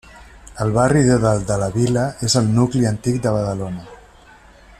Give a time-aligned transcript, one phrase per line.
[0.63, 3.87] El barri de Dalt de la Vila és el nucli antic de Badalona.